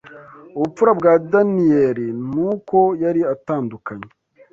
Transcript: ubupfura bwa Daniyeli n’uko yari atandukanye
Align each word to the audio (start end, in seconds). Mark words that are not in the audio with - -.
ubupfura 0.55 0.91
bwa 0.99 1.13
Daniyeli 1.31 2.07
n’uko 2.31 2.77
yari 3.03 3.21
atandukanye 3.33 4.09